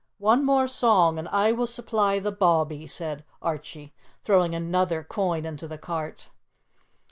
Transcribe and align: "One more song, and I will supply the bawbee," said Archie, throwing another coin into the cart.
"One 0.17 0.43
more 0.43 0.67
song, 0.67 1.19
and 1.19 1.27
I 1.27 1.51
will 1.51 1.67
supply 1.67 2.17
the 2.17 2.31
bawbee," 2.31 2.87
said 2.87 3.23
Archie, 3.39 3.93
throwing 4.23 4.55
another 4.55 5.03
coin 5.03 5.45
into 5.45 5.67
the 5.67 5.77
cart. 5.77 6.29